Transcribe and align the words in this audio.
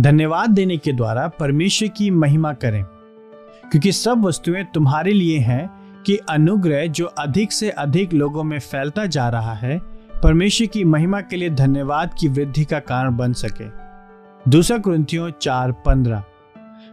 धन्यवाद 0.00 0.50
देने 0.50 0.76
के 0.76 0.92
द्वारा 0.92 1.26
परमेश्वर 1.28 1.88
की 1.88 2.10
महिमा 2.10 2.52
करें, 2.52 2.82
क्योंकि 3.70 3.92
सब 3.92 4.24
वस्तुएँ 4.24 4.64
तुम्हारे 4.64 5.12
लिए 5.12 5.38
हैं 5.38 5.68
कि 6.02 6.16
अनुग्रह 6.30 6.86
जो 6.86 7.06
अधिक 7.18 7.52
से 7.52 7.70
अधिक 7.70 8.12
लोगों 8.12 8.44
में 8.44 8.58
फैलता 8.58 9.06
जा 9.06 9.28
रहा 9.28 9.54
है, 9.54 9.78
परमेश्वर 10.22 10.66
की 10.66 10.84
महिमा 10.84 11.20
के 11.20 11.36
लिए 11.36 11.50
धन्यवाद 11.50 12.14
की 12.20 12.28
वृद्धि 12.28 12.64
का 12.64 12.78
कारण 12.80 13.16
बन 13.16 13.32
सके। 13.32 13.64
दूसरा 14.50 14.78
क्रंथियों 14.78 15.30
चार 15.30 15.72
पंद्रह, 15.86 16.22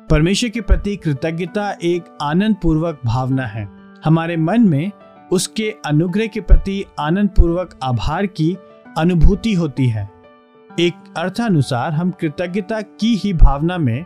परमेश्वर 0.09 0.49
के 0.49 0.61
प्रति 0.61 0.95
कृतज्ञता 0.95 1.69
एक 1.83 2.17
आनंद 2.21 2.55
पूर्वक 2.63 2.99
भावना 3.05 3.45
है। 3.45 3.67
हमारे 4.05 4.37
मन 4.37 4.61
में 4.61 4.91
उसके 5.31 5.73
अनुग्रह 5.85 6.27
के 6.27 6.41
प्रति 6.41 6.83
आनंद 6.99 7.29
पूर्वक 7.29 7.77
आभार 7.83 8.25
की 8.25 8.55
अनुभूति 8.97 9.53
होती 9.53 9.87
है। 9.87 10.09
एक 10.79 11.13
अर्थानुसार 11.17 11.91
हम 11.93 12.11
कृतज्ञता 12.11 12.79
की 12.81 13.13
ही 13.15 13.33
भावना 13.33 13.77
में 13.77 14.05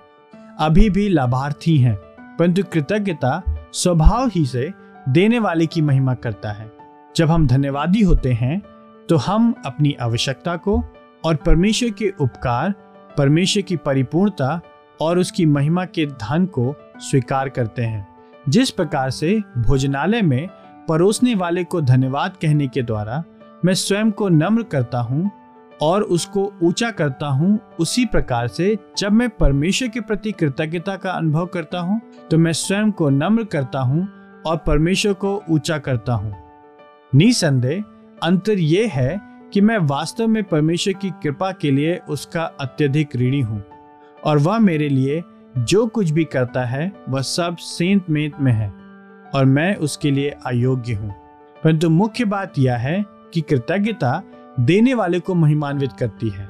अभी 0.59 0.89
भी 0.89 1.07
लाभार्थी 1.09 1.77
हैं, 1.77 1.95
परंतु 2.37 2.63
कृतज्ञता 2.63 3.41
स्वभाव 3.73 4.27
ही 4.27 4.45
से 4.45 4.71
देने 5.09 5.39
वाले 5.39 5.65
की 5.65 5.81
महिमा 5.81 6.13
करता 6.13 6.51
है। 6.51 6.71
जब 7.15 7.29
हम 7.29 7.45
धन्यवादी 7.47 8.01
होते 8.01 8.33
हैं 8.33 8.59
तो 9.09 9.17
हम 9.17 9.53
अपनी 9.65 9.95
आवश्यकता 10.01 10.55
को 10.57 10.77
और 11.23 11.35
परमेश्वर 11.35 11.89
के 11.89 12.11
उपकार, 12.21 12.73
परमेश्वर 13.17 13.63
की 13.63 13.75
परिपूर्णता 13.75 14.59
और 15.01 15.19
उसकी 15.19 15.45
महिमा 15.45 15.85
के 15.85 16.05
धन 16.05 16.45
को 16.45 16.75
स्वीकार 16.99 17.49
करते 17.49 17.81
हैं। 17.81 18.07
जिस 18.49 18.71
प्रकार 18.71 19.09
से 19.09 19.39
भोजनालय 19.57 20.21
में 20.21 20.47
परोसने 20.89 21.35
वाले 21.35 21.63
को 21.63 21.81
धन्यवाद 21.81 22.37
कहने 22.41 22.67
के 22.67 22.83
द्वारा 22.83 23.23
मैं 23.65 23.73
स्वयं 23.73 24.11
को 24.11 24.29
नम्र 24.29 24.63
करता 24.63 24.99
हूँ 24.99 25.29
और 25.81 26.01
उसको 26.01 26.51
ऊँचा 26.63 26.89
करता 26.91 27.27
हूँ, 27.27 27.59
उसी 27.79 28.05
प्रकार 28.05 28.47
से 28.47 28.77
जब 28.97 29.11
मैं 29.11 29.29
परमेश्वर 29.29 29.87
के 29.87 29.99
प्रति 29.99 30.31
कृतज्ञता 30.31 30.95
का 30.95 31.11
अनुभव 31.11 31.45
करता 31.45 31.79
हूँ 31.79 31.99
तो 32.31 32.37
मैं 32.37 32.53
स्वयं 32.53 32.91
को 32.91 33.09
नम्र 33.09 33.43
करता 33.43 33.79
हूँ 33.79 34.07
और 34.45 34.57
परमेश्वर 34.57 35.13
को 35.13 35.41
ऊँचा 35.49 35.77
करता 35.77 36.13
हूँ। 36.13 36.35
निसंदेह, 37.15 37.83
अंतर 38.23 38.59
यह 38.59 38.91
है 38.93 39.19
कि 39.53 39.61
मैं 39.61 39.77
वास्तव 39.77 40.27
में 40.27 40.43
परमेश्वर 40.43 40.93
की 40.93 41.09
कृपा 41.23 41.51
के 41.51 41.71
लिए 41.71 41.99
उसका 42.09 42.43
अत्यधिक 42.61 43.15
ऋणी 43.15 43.41
हूँ 43.41 43.63
और 44.23 44.37
वह 44.37 44.59
मेरे 44.59 44.89
लिए 44.89 45.21
जो 45.57 45.85
कुछ 45.87 46.09
भी 46.09 46.23
करता 46.23 46.63
है, 46.63 46.91
वह 47.09 47.21
सब 47.21 47.57
सेंत 47.57 48.09
में 48.09 48.51
है 48.51 48.73
और 49.35 49.45
मैं 49.45 49.75
उसके 49.75 50.11
लिए 50.11 50.29
अयोग्य 50.45 50.93
हूँ। 50.93 51.11
परंतु 51.63 51.89
मुख्य 51.89 52.25
बात 52.25 52.59
यह 52.59 52.75
है 52.77 53.03
कि 53.33 53.41
कृतज्ञता 53.41 54.21
देने 54.59 54.93
वाले 54.93 55.19
को 55.19 55.35
महिमान्वित 55.35 55.93
करती 55.93 56.29
है, 56.29 56.49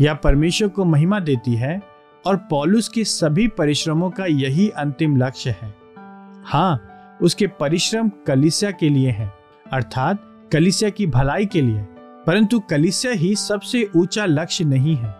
या 0.00 0.14
परमेश्वर 0.14 0.68
को 0.68 0.84
महिमा 0.84 1.20
देती 1.20 1.54
है, 1.54 1.80
और 2.26 2.36
पॉलुस 2.36 2.88
के 2.88 3.04
सभी 3.04 3.48
परिश्रमों 3.48 4.10
का 4.10 4.26
यही 4.26 4.68
अंतिम 4.68 5.16
लक्ष्य 5.16 5.50
है। 5.62 5.74
हाँ 6.44 6.80
उसके 7.22 7.46
परिश्रम 7.46 8.10
कलिसिया 8.26 8.70
के 8.70 8.88
लिए 8.88 9.10
है, 9.10 9.32
अर्थात 9.72 10.48
कलिसिया 10.52 10.90
की 10.90 11.06
भलाई 11.06 11.46
के 11.46 11.62
लिए, 11.62 11.80
परंतु 12.26 12.60
कलिसिया 12.60 13.12
ही 13.12 13.34
सबसे 13.36 13.90
ऊँचा 13.96 14.24
लक्ष्य 14.24 14.64
नहीं 14.64 14.96
है। 14.96 15.14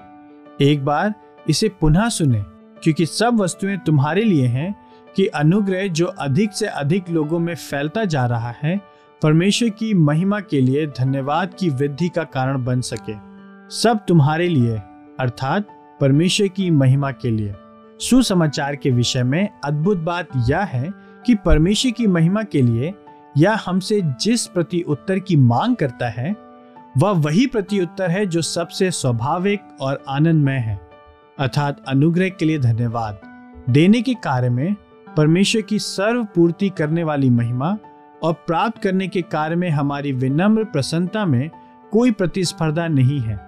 एक 0.60 0.84
बार 0.84 1.14
इसे 1.48 1.68
पुनः 1.68 2.08
सुने, 2.08 2.42
क्योंकि 2.82 3.06
सब 3.06 3.40
वस्तुएँ 3.40 3.76
तुम्हारे 3.76 4.24
लिए 4.24 4.46
हैं, 4.46 4.74
कि 5.16 5.26
अनुग्रह 5.26 5.88
जो 5.88 6.06
अधिक 6.06 6.52
से 6.52 6.66
अधिक 6.66 7.10
लोगों 7.10 7.38
में 7.38 7.54
फैलता 7.54 8.04
जा 8.04 8.26
रहा 8.26 8.50
है 8.50 8.93
परमेश्वर 9.24 9.68
की 9.68 9.94
महिमा 9.94 10.40
के 10.40 10.60
लिए 10.60 10.86
धन्यवाद 10.86 11.54
की 11.58 11.70
वृद्धि 11.70 12.08
का 12.08 12.22
कारण 12.22 12.64
बन 12.64 12.80
सके। 12.80 13.12
सब 13.70 14.00
तुम्हारे 14.08 14.48
लिए, 14.48 14.76
अर्थात 15.20 15.64
परमेश्वर 16.00 16.48
की 16.48 16.70
महिमा 16.70 17.10
के 17.10 17.30
लिए। 17.30 17.54
सुसमाचार 18.00 18.76
के 18.76 18.90
विषय 18.90 19.22
में 19.22 19.48
अद्भुत 19.64 19.98
बात 19.98 20.28
यह 20.36 20.60
है 20.60 20.94
कि 21.26 21.34
परमेश्वर 21.34 21.92
की 21.92 22.06
महिमा 22.06 22.42
के 22.42 22.62
लिए 22.62 22.94
या 23.36 23.60
हमसे 23.66 24.00
जिस 24.20 24.46
प्रति 24.46 24.80
उत्तर 24.80 25.18
की 25.18 25.36
मांग 25.36 25.76
करता 25.76 26.08
है, 26.08 26.36
वह 26.98 27.10
वही 27.10 27.46
प्रति 27.46 27.80
उत्तर 27.80 28.10
है 28.10 28.26
जो 28.26 28.42
सबसे 28.42 28.90
स्वाभाविक 28.90 29.60
और 29.80 30.04
आनंदमय 30.08 30.58
है। 30.58 30.80
अर्थात 31.38 31.84
अनुग्रह 31.88 32.28
के 32.28 32.44
लिए 32.44 32.58
धन्यवाद। 32.58 33.20
देने 33.70 34.02
के 34.02 34.14
कार्य 34.14 34.50
में 34.50 34.76
परमेश्वर 35.16 35.62
की 35.62 35.78
सर्व 35.78 36.24
पूर्ति 36.24 36.68
करने 36.68 37.04
वाली 37.04 37.30
महिमा 37.30 37.78
और 38.24 38.32
प्राप्त 38.32 38.82
करने 38.82 39.08
के 39.08 39.22
कार्य 39.22 39.56
में 39.56 39.70
हमारी 39.70 40.12
विनम्र 40.12 40.64
प्रसन्नता 40.64 41.26
में 41.26 41.50
कोई 41.92 42.10
प्रतिस्पर्धा 42.10 42.88
नहीं 42.88 43.20
है। 43.20 43.40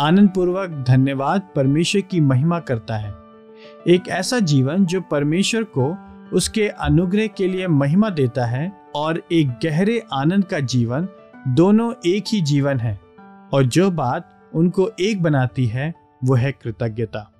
आनंद 0.00 0.28
पूर्वक 0.28 0.84
धन्यवाद 0.88 1.42
परमेश्वर 1.56 2.00
की 2.00 2.20
महिमा 2.20 2.60
करता 2.60 2.96
है। 2.96 3.14
एक 3.88 4.08
ऐसा 4.08 4.38
जीवन 4.38 4.86
जो 4.86 5.00
परमेश्वर 5.00 5.62
को 5.62 5.96
उसके 6.32 6.68
अनुग्रह 6.68 7.26
के 7.26 7.48
लिए 7.48 7.66
महिमा 7.66 8.10
देता 8.10 8.46
है 8.46 8.72
और 8.94 9.22
एक 9.32 9.48
गहरे 9.48 10.06
आनंद 10.12 10.44
का 10.44 10.60
जीवन, 10.60 11.08
दोनों 11.48 11.94
एक 12.06 12.24
ही 12.28 12.40
जीवन 12.40 12.78
है। 12.78 13.00
और 13.52 13.64
जो 13.64 13.90
बात 13.90 14.50
उनको 14.54 14.90
एक 15.00 15.22
बनाती 15.22 15.66
है, 15.66 15.94
वो 16.24 16.34
है 16.34 16.52
कृतज्ञता। 16.52 17.32